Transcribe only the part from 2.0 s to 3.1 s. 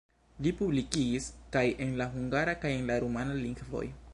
la hungara kaj en la